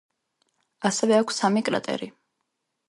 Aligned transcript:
ასევე 0.91 1.19
აქვს 1.19 1.39
სამი 1.45 1.65
კრატერი. 1.69 2.13